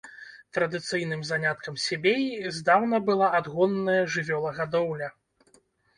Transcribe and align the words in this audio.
Традыцыйным 0.57 1.19
заняткам 1.31 1.77
себеі 1.83 2.49
здаўна 2.57 2.97
была 3.11 3.27
адгонная 3.41 3.99
жывёлагадоўля. 4.15 5.07